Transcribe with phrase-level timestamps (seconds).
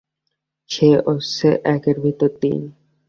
[0.69, 2.59] সে হচ্ছে একের ভেতর তিন।